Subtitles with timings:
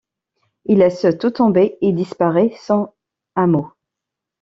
[0.65, 2.95] Il laisse tout tomber, et disparait sans
[3.35, 3.67] un mot.